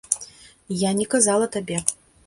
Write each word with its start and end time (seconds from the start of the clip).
Я 0.79 0.89
не 1.01 1.05
казала 1.13 1.53
табе. 1.57 1.77